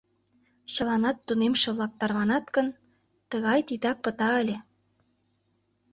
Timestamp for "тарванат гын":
1.99-2.67